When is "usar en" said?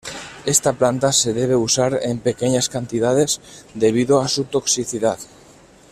1.55-2.17